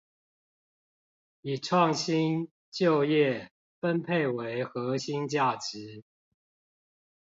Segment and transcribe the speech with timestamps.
[1.43, 6.03] 以創新、就業、分配為核心價值